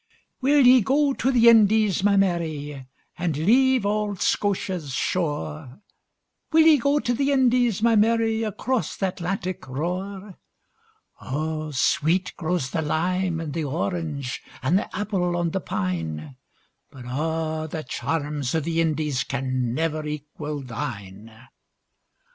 WILL 0.41 0.65
ye 0.65 0.81
go 0.81 1.13
to 1.13 1.31
the 1.31 1.47
Indies, 1.47 2.03
my 2.03 2.17
Mary, 2.17 2.87
And 3.19 3.37
leave 3.37 3.85
auld 3.85 4.19
Scotia's 4.19 4.93
shore? 4.95 5.79
Will 6.51 6.63
ye 6.65 6.79
go 6.79 6.97
to 6.97 7.13
the 7.13 7.31
Indies, 7.31 7.83
my 7.83 7.95
Mary, 7.95 8.41
Across 8.41 8.97
th' 8.97 9.03
Atlantic 9.03 9.67
roar?O 9.67 11.69
sweet 11.69 12.33
grows 12.35 12.71
the 12.71 12.81
lime 12.81 13.39
and 13.39 13.53
the 13.53 13.65
orange, 13.65 14.41
And 14.63 14.75
the 14.79 14.95
apple 14.97 15.35
on 15.37 15.51
the 15.51 15.61
pine; 15.61 16.35
But 16.89 17.05
a' 17.05 17.67
the 17.67 17.83
charms 17.87 18.55
o' 18.55 18.59
the 18.59 18.79
IndiesCan 18.79 19.75
never 19.75 20.03
equal 20.07 20.63
thine. 20.63 21.31